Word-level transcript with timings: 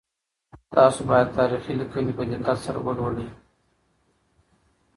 تاسو 0.75 0.99
باید 1.09 1.29
تاریخي 1.37 1.73
لیکنې 1.79 2.11
په 2.17 2.23
دقت 2.31 2.57
سره 2.65 2.79
ولولئ. 2.85 3.29